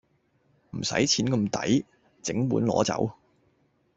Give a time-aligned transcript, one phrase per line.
[0.71, 1.85] 唔使錢咁抵，
[2.23, 3.13] 整碗攞走